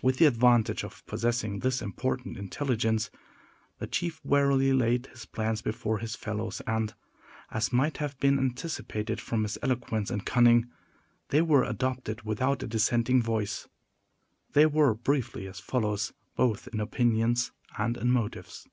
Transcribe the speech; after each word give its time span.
With 0.00 0.18
the 0.18 0.26
advantage 0.26 0.84
of 0.84 1.04
possessing 1.06 1.58
this 1.58 1.82
important 1.82 2.36
intelligence, 2.36 3.10
the 3.80 3.88
chief 3.88 4.20
warily 4.24 4.72
laid 4.72 5.06
his 5.06 5.26
plans 5.26 5.60
before 5.60 5.98
his 5.98 6.14
fellows, 6.14 6.62
and, 6.68 6.94
as 7.50 7.72
might 7.72 7.96
have 7.96 8.16
been 8.20 8.38
anticipated 8.38 9.20
from 9.20 9.42
his 9.42 9.58
eloquence 9.60 10.08
and 10.08 10.24
cunning, 10.24 10.70
they 11.30 11.42
were 11.42 11.64
adopted 11.64 12.22
without 12.22 12.62
a 12.62 12.68
dissenting 12.68 13.20
voice. 13.24 13.66
They 14.52 14.66
were, 14.66 14.94
briefly, 14.94 15.48
as 15.48 15.58
follows, 15.58 16.12
both 16.36 16.68
in 16.68 16.78
opinions 16.78 17.50
and 17.76 17.96
in 17.96 18.12
motives. 18.12 18.68